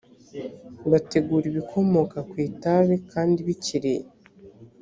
bategura 0.91 1.45
ibikomoka 1.51 2.17
ku 2.29 2.35
itabi 2.47 2.95
kandi 3.11 3.39
bikiri 3.47 3.93